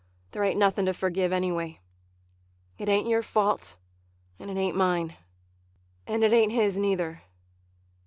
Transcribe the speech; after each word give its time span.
There 0.31 0.43
ain't 0.43 0.57
nothing 0.57 0.87
to 0.87 0.95
forgive, 0.95 1.31
anyway. 1.31 1.79
It 2.79 2.89
ain't 2.89 3.07
your 3.07 3.21
fault, 3.21 3.77
and 4.39 4.49
it 4.49 4.57
ain't 4.57 4.75
mine, 4.75 5.15
and 6.07 6.23
it 6.23 6.33
ain't 6.33 6.53
his 6.53 6.79
neither. 6.79 7.21